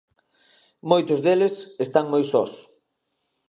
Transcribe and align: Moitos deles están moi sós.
Moitos 0.89 1.19
deles 1.25 1.53
están 1.85 2.05
moi 2.13 2.23
sós. 2.31 2.51